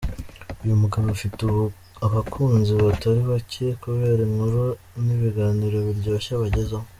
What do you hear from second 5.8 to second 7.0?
biryoshye abagezaho.